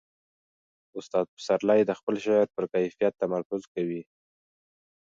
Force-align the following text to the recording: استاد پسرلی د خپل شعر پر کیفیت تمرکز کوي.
استاد 0.99 1.25
پسرلی 1.35 1.81
د 1.85 1.91
خپل 1.99 2.15
شعر 2.25 2.47
پر 2.55 2.63
کیفیت 2.73 3.13
تمرکز 3.23 3.61
کوي. 3.73 4.01